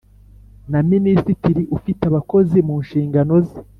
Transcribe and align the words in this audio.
na 0.71 0.79
minisitiri 0.91 1.63
ufite 1.77 2.01
abakozi 2.09 2.57
mu 2.67 2.75
nshingano 2.83 3.35
ze. 3.47 3.59